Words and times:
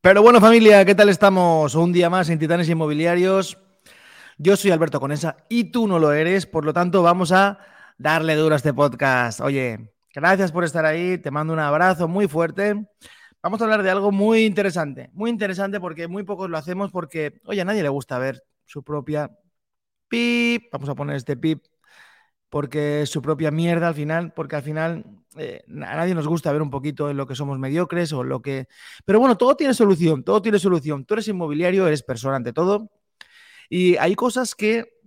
Pero 0.00 0.22
bueno, 0.22 0.40
familia, 0.40 0.84
¿qué 0.84 0.94
tal 0.94 1.08
estamos? 1.08 1.74
Un 1.74 1.92
día 1.92 2.08
más 2.08 2.30
en 2.30 2.38
Titanes 2.38 2.68
Inmobiliarios. 2.68 3.58
Yo 4.36 4.56
soy 4.56 4.70
Alberto 4.70 5.00
Conesa 5.00 5.38
y 5.48 5.72
tú 5.72 5.88
no 5.88 5.98
lo 5.98 6.12
eres, 6.12 6.46
por 6.46 6.64
lo 6.64 6.72
tanto 6.72 7.02
vamos 7.02 7.32
a 7.32 7.58
darle 7.98 8.36
duro 8.36 8.54
a 8.54 8.58
este 8.58 8.72
podcast. 8.72 9.40
Oye, 9.40 9.92
gracias 10.14 10.52
por 10.52 10.62
estar 10.62 10.84
ahí, 10.84 11.18
te 11.18 11.32
mando 11.32 11.52
un 11.52 11.58
abrazo 11.58 12.06
muy 12.06 12.28
fuerte. 12.28 12.86
Vamos 13.42 13.60
a 13.60 13.64
hablar 13.64 13.82
de 13.82 13.90
algo 13.90 14.12
muy 14.12 14.44
interesante, 14.44 15.10
muy 15.14 15.30
interesante 15.30 15.80
porque 15.80 16.06
muy 16.06 16.22
pocos 16.22 16.48
lo 16.48 16.58
hacemos 16.58 16.92
porque, 16.92 17.40
oye, 17.46 17.60
a 17.60 17.64
nadie 17.64 17.82
le 17.82 17.88
gusta 17.88 18.20
ver 18.20 18.44
su 18.66 18.84
propia 18.84 19.32
pip, 20.06 20.66
vamos 20.72 20.88
a 20.88 20.94
poner 20.94 21.16
este 21.16 21.36
pip, 21.36 21.64
porque 22.48 23.02
es 23.02 23.10
su 23.10 23.20
propia 23.20 23.50
mierda 23.50 23.88
al 23.88 23.94
final, 23.94 24.32
porque 24.32 24.56
al 24.56 24.62
final 24.62 25.17
eh, 25.38 25.64
a 25.68 25.96
nadie 25.96 26.14
nos 26.14 26.26
gusta 26.26 26.52
ver 26.52 26.62
un 26.62 26.70
poquito 26.70 27.10
en 27.10 27.16
lo 27.16 27.26
que 27.26 27.34
somos 27.34 27.58
mediocres 27.58 28.12
o 28.12 28.24
lo 28.24 28.42
que... 28.42 28.68
Pero 29.04 29.20
bueno, 29.20 29.36
todo 29.36 29.56
tiene 29.56 29.74
solución, 29.74 30.24
todo 30.24 30.42
tiene 30.42 30.58
solución. 30.58 31.04
Tú 31.04 31.14
eres 31.14 31.28
inmobiliario, 31.28 31.86
eres 31.86 32.02
persona 32.02 32.36
ante 32.36 32.52
todo 32.52 32.90
y 33.68 33.96
hay 33.96 34.14
cosas 34.14 34.54
que 34.54 35.00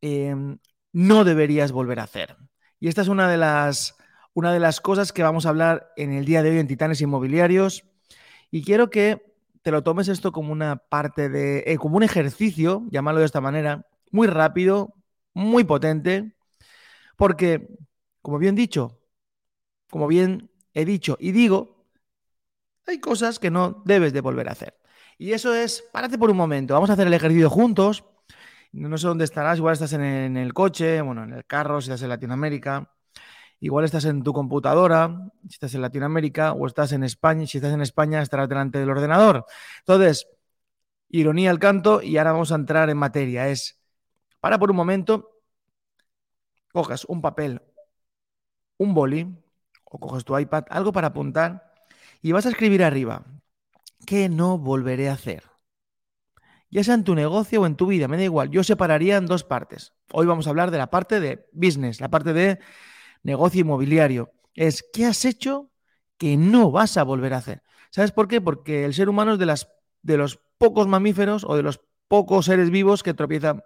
em, 0.00 0.58
no 0.92 1.24
deberías 1.24 1.72
volver 1.72 2.00
a 2.00 2.04
hacer. 2.04 2.36
Y 2.78 2.88
esta 2.88 3.02
es 3.02 3.08
una 3.08 3.28
de, 3.28 3.36
las, 3.36 3.96
una 4.34 4.52
de 4.52 4.60
las 4.60 4.80
cosas 4.80 5.12
que 5.12 5.22
vamos 5.22 5.46
a 5.46 5.50
hablar 5.50 5.92
en 5.96 6.12
el 6.12 6.24
día 6.24 6.42
de 6.42 6.50
hoy 6.50 6.58
en 6.58 6.66
Titanes 6.66 7.00
Inmobiliarios. 7.00 7.84
Y 8.50 8.62
quiero 8.64 8.90
que 8.90 9.34
te 9.62 9.70
lo 9.70 9.82
tomes 9.82 10.08
esto 10.08 10.32
como 10.32 10.52
una 10.52 10.76
parte 10.76 11.28
de, 11.28 11.64
eh, 11.66 11.76
como 11.76 11.96
un 11.96 12.02
ejercicio, 12.02 12.84
llamarlo 12.90 13.20
de 13.20 13.26
esta 13.26 13.40
manera, 13.40 13.86
muy 14.10 14.26
rápido, 14.26 14.94
muy 15.34 15.64
potente, 15.64 16.34
porque, 17.16 17.68
como 18.22 18.38
bien 18.38 18.54
dicho, 18.54 18.99
como 19.90 20.06
bien 20.06 20.50
he 20.74 20.84
dicho 20.84 21.16
y 21.20 21.32
digo, 21.32 21.86
hay 22.86 23.00
cosas 23.00 23.38
que 23.38 23.50
no 23.50 23.82
debes 23.84 24.12
de 24.12 24.20
volver 24.20 24.48
a 24.48 24.52
hacer. 24.52 24.76
Y 25.18 25.32
eso 25.32 25.54
es, 25.54 25.84
párate 25.92 26.18
por 26.18 26.30
un 26.30 26.36
momento, 26.36 26.74
vamos 26.74 26.90
a 26.90 26.94
hacer 26.94 27.06
el 27.06 27.14
ejercicio 27.14 27.50
juntos. 27.50 28.04
No 28.72 28.96
sé 28.98 29.08
dónde 29.08 29.24
estarás, 29.24 29.58
igual 29.58 29.72
estás 29.72 29.92
en 29.92 30.36
el 30.36 30.54
coche, 30.54 31.00
bueno, 31.02 31.24
en 31.24 31.32
el 31.32 31.44
carro, 31.44 31.80
si 31.80 31.90
estás 31.90 32.02
en 32.02 32.08
Latinoamérica, 32.08 32.90
igual 33.58 33.84
estás 33.84 34.04
en 34.04 34.22
tu 34.22 34.32
computadora, 34.32 35.30
si 35.42 35.54
estás 35.54 35.74
en 35.74 35.82
Latinoamérica, 35.82 36.52
o 36.52 36.66
estás 36.66 36.92
en 36.92 37.04
España, 37.04 37.46
si 37.46 37.58
estás 37.58 37.72
en 37.72 37.82
España 37.82 38.22
estarás 38.22 38.48
delante 38.48 38.78
del 38.78 38.90
ordenador. 38.90 39.44
Entonces, 39.80 40.28
ironía 41.08 41.50
al 41.50 41.58
canto 41.58 42.00
y 42.02 42.16
ahora 42.16 42.32
vamos 42.32 42.52
a 42.52 42.54
entrar 42.54 42.90
en 42.90 42.96
materia. 42.96 43.48
Es, 43.48 43.80
para 44.40 44.58
por 44.58 44.70
un 44.70 44.76
momento, 44.76 45.42
cojas 46.72 47.04
un 47.06 47.20
papel, 47.20 47.60
un 48.78 48.94
boli, 48.94 49.26
o 49.90 49.98
coges 49.98 50.24
tu 50.24 50.38
iPad, 50.38 50.64
algo 50.70 50.92
para 50.92 51.08
apuntar, 51.08 51.74
y 52.22 52.32
vas 52.32 52.46
a 52.46 52.50
escribir 52.50 52.82
arriba, 52.82 53.24
¿qué 54.06 54.28
no 54.28 54.56
volveré 54.56 55.10
a 55.10 55.14
hacer? 55.14 55.44
Ya 56.70 56.84
sea 56.84 56.94
en 56.94 57.04
tu 57.04 57.14
negocio 57.16 57.62
o 57.62 57.66
en 57.66 57.74
tu 57.74 57.86
vida, 57.86 58.06
me 58.06 58.16
da 58.16 58.22
igual. 58.22 58.50
Yo 58.50 58.62
separaría 58.62 59.16
en 59.16 59.26
dos 59.26 59.42
partes. 59.42 59.92
Hoy 60.12 60.26
vamos 60.26 60.46
a 60.46 60.50
hablar 60.50 60.70
de 60.70 60.78
la 60.78 60.88
parte 60.88 61.18
de 61.18 61.48
business, 61.52 62.00
la 62.00 62.08
parte 62.08 62.32
de 62.32 62.60
negocio 63.24 63.62
inmobiliario. 63.62 64.30
Es 64.54 64.84
qué 64.92 65.06
has 65.06 65.24
hecho 65.24 65.70
que 66.16 66.36
no 66.36 66.70
vas 66.70 66.96
a 66.96 67.02
volver 67.02 67.34
a 67.34 67.38
hacer. 67.38 67.62
¿Sabes 67.90 68.12
por 68.12 68.28
qué? 68.28 68.40
Porque 68.40 68.84
el 68.84 68.94
ser 68.94 69.08
humano 69.08 69.32
es 69.32 69.38
de, 69.40 69.46
las, 69.46 69.68
de 70.02 70.16
los 70.16 70.38
pocos 70.58 70.86
mamíferos 70.86 71.44
o 71.44 71.56
de 71.56 71.64
los 71.64 71.80
pocos 72.06 72.46
seres 72.46 72.70
vivos 72.70 73.02
que 73.02 73.14
tropiezan 73.14 73.62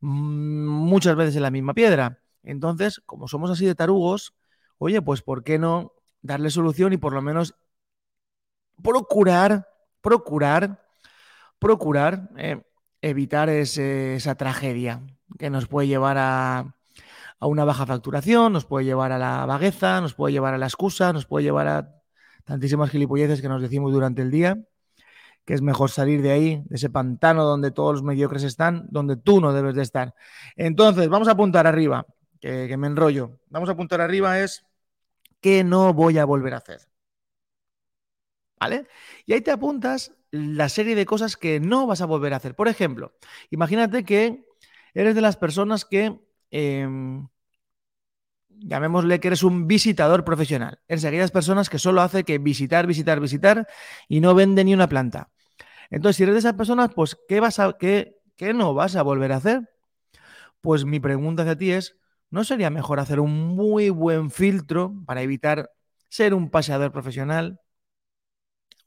mm, 0.00 0.66
muchas 0.66 1.14
veces 1.16 1.36
en 1.36 1.42
la 1.42 1.50
misma 1.50 1.74
piedra. 1.74 2.22
Entonces, 2.42 3.02
como 3.04 3.28
somos 3.28 3.50
así 3.50 3.66
de 3.66 3.74
tarugos, 3.74 4.34
oye, 4.78 5.02
pues 5.02 5.22
¿por 5.22 5.44
qué 5.44 5.58
no 5.58 5.92
darle 6.22 6.50
solución 6.50 6.92
y 6.92 6.96
por 6.96 7.12
lo 7.12 7.22
menos 7.22 7.54
procurar, 8.82 9.68
procurar, 10.00 10.84
procurar 11.58 12.30
eh, 12.36 12.62
evitar 13.02 13.48
esa 13.48 14.34
tragedia 14.34 15.02
que 15.38 15.50
nos 15.50 15.66
puede 15.66 15.88
llevar 15.88 16.16
a, 16.18 16.74
a 17.40 17.46
una 17.46 17.64
baja 17.64 17.86
facturación, 17.86 18.52
nos 18.52 18.64
puede 18.64 18.84
llevar 18.84 19.12
a 19.12 19.18
la 19.18 19.46
vagueza, 19.46 20.00
nos 20.00 20.14
puede 20.14 20.32
llevar 20.32 20.54
a 20.54 20.58
la 20.58 20.66
excusa, 20.66 21.12
nos 21.12 21.26
puede 21.26 21.44
llevar 21.44 21.68
a 21.68 21.94
tantísimas 22.44 22.90
gilipolleces 22.90 23.40
que 23.42 23.48
nos 23.48 23.62
decimos 23.62 23.92
durante 23.92 24.22
el 24.22 24.30
día, 24.30 24.58
que 25.44 25.54
es 25.54 25.62
mejor 25.62 25.90
salir 25.90 26.22
de 26.22 26.30
ahí, 26.30 26.62
de 26.66 26.76
ese 26.76 26.90
pantano 26.90 27.44
donde 27.44 27.70
todos 27.70 27.94
los 27.94 28.02
mediocres 28.02 28.42
están, 28.42 28.86
donde 28.90 29.16
tú 29.16 29.40
no 29.40 29.52
debes 29.52 29.74
de 29.74 29.82
estar. 29.82 30.14
Entonces, 30.56 31.08
vamos 31.08 31.28
a 31.28 31.32
apuntar 31.32 31.66
arriba, 31.66 32.06
que, 32.40 32.66
que 32.68 32.76
me 32.76 32.86
enrollo. 32.86 33.38
Vamos 33.48 33.68
a 33.68 33.72
apuntar 33.72 34.00
arriba 34.00 34.40
es 34.40 34.64
que 35.40 35.64
no 35.64 35.92
voy 35.94 36.18
a 36.18 36.24
volver 36.24 36.54
a 36.54 36.58
hacer. 36.58 36.80
¿Vale? 38.60 38.86
Y 39.26 39.32
ahí 39.34 39.40
te 39.40 39.50
apuntas 39.52 40.12
la 40.30 40.68
serie 40.68 40.94
de 40.94 41.06
cosas 41.06 41.36
que 41.36 41.60
no 41.60 41.86
vas 41.86 42.00
a 42.00 42.06
volver 42.06 42.32
a 42.32 42.36
hacer. 42.36 42.54
Por 42.54 42.68
ejemplo, 42.68 43.14
imagínate 43.50 44.04
que 44.04 44.44
eres 44.94 45.14
de 45.14 45.20
las 45.20 45.36
personas 45.36 45.84
que, 45.84 46.18
em, 46.50 47.28
llamémosle 48.48 49.20
que 49.20 49.28
eres 49.28 49.42
un 49.42 49.66
visitador 49.66 50.24
profesional. 50.24 50.80
Eres 50.88 51.02
de 51.02 51.08
aquellas 51.08 51.30
personas 51.30 51.70
que 51.70 51.78
solo 51.78 52.02
hace 52.02 52.24
que 52.24 52.38
visitar, 52.38 52.86
visitar, 52.86 53.20
visitar 53.20 53.66
y 54.08 54.20
no 54.20 54.34
vende 54.34 54.64
ni 54.64 54.74
una 54.74 54.88
planta. 54.88 55.30
Entonces, 55.90 56.16
si 56.16 56.24
eres 56.24 56.34
de 56.34 56.40
esas 56.40 56.54
personas, 56.54 56.90
pues, 56.94 57.18
¿qué, 57.28 57.40
vas 57.40 57.58
a, 57.60 57.76
qué, 57.78 58.16
qué 58.36 58.54
no 58.54 58.74
vas 58.74 58.96
a 58.96 59.02
volver 59.02 59.32
a 59.32 59.36
hacer? 59.36 59.70
Pues 60.60 60.84
mi 60.84 61.00
pregunta 61.00 61.42
hacia 61.42 61.56
ti 61.58 61.72
es, 61.72 61.96
¿no 62.30 62.44
sería 62.44 62.70
mejor 62.70 63.00
hacer 63.00 63.20
un 63.20 63.32
muy 63.56 63.90
buen 63.90 64.30
filtro 64.30 64.94
para 65.06 65.22
evitar 65.22 65.70
ser 66.08 66.34
un 66.34 66.50
paseador 66.50 66.92
profesional? 66.92 67.60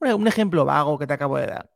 Un 0.00 0.26
ejemplo 0.26 0.64
vago 0.64 0.98
que 0.98 1.06
te 1.06 1.14
acabo 1.14 1.36
de 1.36 1.46
dar. 1.46 1.70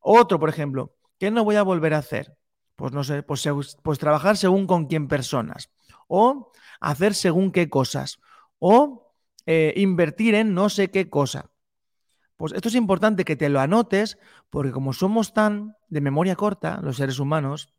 Otro, 0.00 0.38
por 0.38 0.48
ejemplo, 0.48 0.94
¿qué 1.18 1.30
no 1.30 1.44
voy 1.44 1.56
a 1.56 1.62
volver 1.62 1.94
a 1.94 1.98
hacer? 1.98 2.36
Pues 2.76 2.92
no 2.92 3.02
sé, 3.02 3.22
pues, 3.22 3.48
pues 3.82 3.98
trabajar 3.98 4.36
según 4.36 4.66
con 4.66 4.86
quién 4.86 5.08
personas. 5.08 5.70
O 6.06 6.52
hacer 6.80 7.14
según 7.14 7.50
qué 7.50 7.68
cosas. 7.68 8.20
O 8.58 9.12
eh, 9.46 9.74
invertir 9.76 10.34
en 10.34 10.54
no 10.54 10.68
sé 10.68 10.90
qué 10.90 11.10
cosa. 11.10 11.50
Pues 12.36 12.52
esto 12.52 12.68
es 12.68 12.76
importante 12.76 13.24
que 13.24 13.34
te 13.34 13.48
lo 13.48 13.58
anotes 13.58 14.18
porque 14.50 14.70
como 14.70 14.92
somos 14.92 15.34
tan 15.34 15.74
de 15.88 16.00
memoria 16.00 16.36
corta, 16.36 16.80
los 16.82 16.96
seres 16.96 17.18
humanos, 17.18 17.74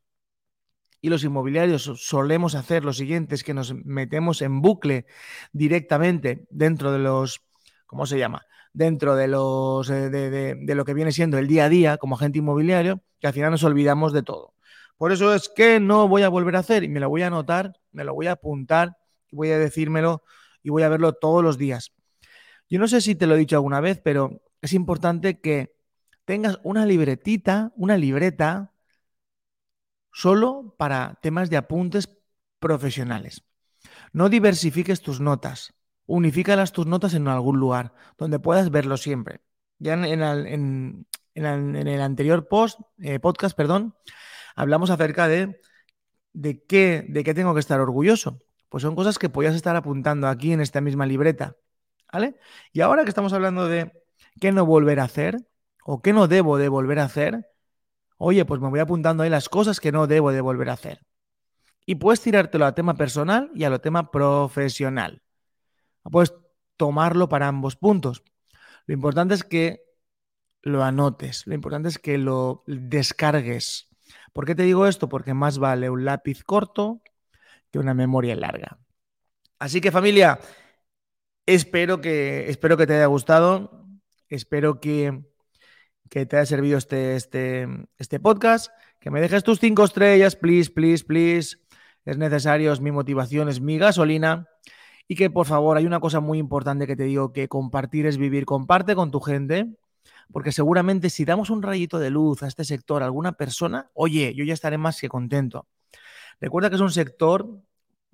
y 1.02 1.10
los 1.10 1.24
inmobiliarios 1.24 1.84
solemos 1.96 2.56
hacer 2.56 2.84
lo 2.84 2.94
siguiente, 2.94 3.36
es 3.36 3.44
que 3.44 3.54
nos 3.54 3.74
metemos 3.74 4.42
en 4.42 4.62
bucle 4.62 5.06
directamente 5.54 6.46
dentro 6.50 6.92
de 6.92 7.00
los, 7.00 7.42
¿cómo 7.86 8.06
se 8.06 8.18
llama? 8.18 8.46
Dentro 8.74 9.16
de, 9.16 9.28
los, 9.28 9.90
eh, 9.90 10.10
de, 10.10 10.76
lo 10.76 10.86
que 10.86 10.94
viene 10.94 11.12
siendo 11.12 11.38
el 11.38 11.48
día 11.48 11.66
a 11.66 11.70
día 11.70 11.98
como 11.98 12.16
agente 12.16 12.40
inmobiliario, 12.40 13.02
que 13.20 13.28
al 13.28 13.34
final 13.34 13.52
nos 13.52 13.64
olvidamos 13.64 14.14
de 14.14 14.24
todo. 14.24 14.54
Por 14.98 15.12
eso 15.12 15.34
es 15.34 15.50
que 15.50 15.80
no 15.80 16.08
voy 16.08 16.24
a 16.24 16.30
volver 16.30 16.58
a 16.58 16.60
hacer 16.60 16.84
y 16.84 16.90
me 16.90 17.00
lo 17.00 17.10
voy 17.10 17.22
a 17.22 17.28
anotar, 17.28 17.74
me 17.92 18.04
lo 18.04 18.14
voy 18.14 18.28
a 18.28 18.34
apuntar, 18.34 18.98
voy 19.32 19.52
a 19.52 19.58
decírmelo 19.58 20.24
y 20.62 20.70
voy 20.70 20.84
a 20.84 20.90
verlo 20.90 21.14
todos 21.14 21.42
los 21.42 21.58
días. 21.58 21.94
Yo 22.70 22.80
no 22.80 22.88
sé 22.88 23.02
si 23.02 23.16
te 23.16 23.26
lo 23.26 23.36
he 23.36 23.40
dicho 23.40 23.56
alguna 23.56 23.80
vez, 23.80 24.02
pero 24.04 24.42
es 24.62 24.74
importante 24.74 25.40
que 25.40 25.74
tengas 26.26 26.60
una 26.64 26.86
libretita, 26.86 27.72
una 27.76 27.98
libreta 27.98 28.74
solo 30.12 30.76
para 30.78 31.20
temas 31.22 31.50
de 31.50 31.58
apuntes 31.58 32.10
profesionales. 32.60 33.44
No 34.12 34.30
diversifiques 34.30 35.02
tus 35.02 35.20
notas. 35.20 35.74
Unifícalas 36.06 36.72
tus 36.72 36.88
notas 36.88 37.14
en 37.14 37.28
algún 37.28 37.60
lugar 37.60 37.94
donde 38.18 38.40
puedas 38.40 38.72
verlo 38.72 38.98
siempre. 38.98 39.42
Ya 39.78 39.94
en, 39.94 41.06
el 41.36 42.02
anterior 42.02 42.48
post, 42.48 42.80
eh, 42.98 43.20
podcast, 43.20 43.56
perdón, 43.56 43.96
hablamos 44.56 44.90
acerca 44.90 45.28
de, 45.28 45.62
de, 46.34 46.66
qué, 46.66 47.06
de 47.08 47.24
qué 47.24 47.34
tengo 47.34 47.54
que 47.54 47.60
estar 47.60 47.80
orgulloso. 47.80 48.42
Pues 48.70 48.82
son 48.82 48.96
cosas 48.96 49.18
que 49.18 49.30
podías 49.30 49.56
estar 49.56 49.76
apuntando 49.76 50.28
aquí 50.28 50.52
en 50.52 50.62
esta 50.62 50.82
misma 50.82 51.06
libreta. 51.06 51.56
¿Vale? 52.12 52.36
Y 52.74 52.82
ahora 52.82 53.04
que 53.04 53.10
estamos 53.10 53.34
hablando 53.34 53.68
de 53.68 53.92
qué 54.42 54.52
no 54.52 54.66
volver 54.66 55.00
a 55.00 55.04
hacer 55.04 55.38
o 55.86 56.02
qué 56.02 56.12
no 56.12 56.28
debo 56.28 56.58
de 56.58 56.70
volver 56.70 57.00
a 57.00 57.06
hacer, 57.06 57.48
oye, 58.20 58.46
pues 58.46 58.62
me 58.62 58.70
voy 58.70 58.80
apuntando 58.80 59.24
ahí 59.24 59.30
las 59.30 59.50
cosas 59.50 59.80
que 59.80 59.92
no 59.92 60.06
debo 60.06 60.32
de 60.32 60.42
volver 60.42 60.70
a 60.70 60.74
hacer. 60.74 61.06
Y 61.86 61.96
puedes 61.96 62.22
tirártelo 62.22 62.66
a 62.66 62.76
tema 62.76 62.96
personal 62.96 63.50
y 63.56 63.64
a 63.64 63.70
lo 63.72 63.82
tema 63.82 64.12
profesional. 64.12 65.24
Puedes 66.04 66.34
tomarlo 66.78 67.30
para 67.30 67.48
ambos 67.48 67.76
puntos. 67.76 68.24
Lo 68.86 68.94
importante 68.94 69.34
es 69.34 69.44
que 69.44 69.84
lo 70.62 70.84
anotes, 70.84 71.48
lo 71.48 71.56
importante 71.56 71.90
es 71.90 71.98
que 71.98 72.18
lo 72.18 72.64
descargues. 72.68 73.90
¿Por 74.34 74.46
qué 74.46 74.54
te 74.54 74.64
digo 74.64 74.86
esto? 74.86 75.10
Porque 75.10 75.34
más 75.34 75.58
vale 75.58 75.90
un 75.90 76.06
lápiz 76.06 76.44
corto 76.44 77.02
que 77.72 77.80
una 77.80 77.94
memoria 77.94 78.36
larga. 78.36 78.80
Así 79.60 79.82
que 79.82 79.92
familia, 79.92 80.40
espero 81.46 82.02
que, 82.02 82.50
espero 82.50 82.78
que 82.78 82.88
te 82.88 82.96
haya 82.96 83.06
gustado, 83.06 83.88
espero 84.28 84.80
que, 84.80 85.24
que 86.10 86.26
te 86.26 86.38
haya 86.38 86.46
servido 86.46 86.78
este, 86.78 87.16
este, 87.16 87.68
este 87.98 88.20
podcast, 88.20 88.72
que 89.00 89.12
me 89.12 89.22
dejes 89.22 89.44
tus 89.44 89.60
cinco 89.60 89.84
estrellas, 89.84 90.36
please, 90.36 90.72
please, 90.72 91.06
please. 91.06 91.58
Es 92.06 92.18
necesario, 92.18 92.74
es 92.74 92.82
mi 92.82 92.92
motivación, 92.92 93.50
es 93.50 93.62
mi 93.62 93.78
gasolina. 93.78 94.48
Y 95.08 95.16
que 95.16 95.30
por 95.30 95.46
favor, 95.46 95.78
hay 95.78 95.86
una 95.86 96.00
cosa 96.00 96.20
muy 96.20 96.38
importante 96.38 96.88
que 96.88 96.96
te 96.96 97.04
digo, 97.04 97.34
que 97.34 97.48
compartir 97.48 98.06
es 98.06 98.18
vivir. 98.18 98.46
Comparte 98.46 98.96
con 98.96 99.12
tu 99.12 99.20
gente, 99.20 99.68
porque 100.32 100.52
seguramente 100.52 101.10
si 101.10 101.26
damos 101.26 101.50
un 101.50 101.62
rayito 101.62 102.00
de 102.00 102.10
luz 102.10 102.44
a 102.44 102.48
este 102.48 102.64
sector 102.64 103.02
a 103.02 103.06
alguna 103.06 103.34
persona, 103.34 103.90
oye, 103.94 104.34
yo 104.36 104.44
ya 104.46 104.54
estaré 104.54 104.78
más 104.78 105.00
que 105.00 105.10
contento. 105.10 105.68
Recuerda 106.40 106.70
que 106.70 106.76
es 106.76 106.82
un 106.82 106.92
sector 106.92 107.48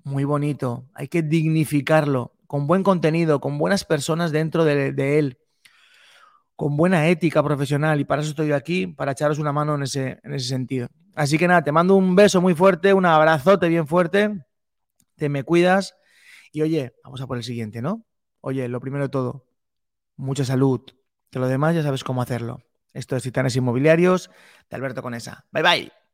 muy 0.02 0.24
bonito, 0.24 0.86
hay 0.94 1.08
que 1.08 1.22
dignificarlo, 1.22 2.32
con 2.46 2.66
buen 2.66 2.82
contenido, 2.82 3.40
con 3.40 3.58
buenas 3.58 3.84
personas 3.84 4.30
dentro 4.30 4.64
de, 4.64 5.18
él, 5.18 5.38
con 6.56 6.76
buena 6.76 7.06
ética 7.08 7.42
profesional, 7.42 8.00
y 8.00 8.04
para 8.04 8.22
eso 8.22 8.30
estoy 8.30 8.52
aquí, 8.52 8.86
para 8.86 9.12
echaros 9.12 9.38
una 9.38 9.52
mano 9.52 9.74
en 9.74 9.82
ese, 9.82 10.18
en 10.24 10.34
ese 10.34 10.48
sentido. 10.48 10.88
Así 11.14 11.38
que 11.38 11.46
nada, 11.46 11.62
te 11.62 11.72
mando 11.72 11.94
un 11.94 12.16
beso 12.16 12.40
muy 12.40 12.54
fuerte, 12.54 12.92
un 12.94 13.06
abrazote 13.06 13.68
bien 13.68 13.86
fuerte, 13.86 14.44
te 15.16 15.28
me 15.28 15.44
cuidas 15.44 15.96
y 16.52 16.62
oye, 16.62 16.94
vamos 17.04 17.20
a 17.20 17.26
por 17.26 17.36
el 17.36 17.44
siguiente, 17.44 17.82
¿no? 17.82 18.04
Oye, 18.40 18.68
lo 18.68 18.80
primero 18.80 19.04
de 19.04 19.10
todo, 19.10 19.46
mucha 20.16 20.44
salud, 20.44 20.80
que 21.30 21.38
lo 21.38 21.48
demás 21.48 21.74
ya 21.74 21.82
sabes 21.82 22.04
cómo 22.04 22.22
hacerlo. 22.22 22.62
Esto 22.92 23.16
es 23.16 23.22
Titanes 23.22 23.56
Inmobiliarios 23.56 24.30
de 24.70 24.76
Alberto 24.76 25.02
Conesa. 25.02 25.44
Bye 25.52 25.62
bye. 25.62 26.05